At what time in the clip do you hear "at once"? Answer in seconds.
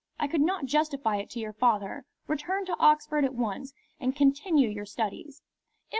3.23-3.75